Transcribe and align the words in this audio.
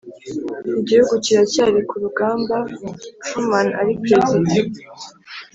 igihugu 0.79 1.13
kiracyari 1.23 1.79
ku 1.89 1.95
rugamba, 2.03 2.55
truman 3.23 3.67
ari 3.79 3.91
perezida 4.03 4.51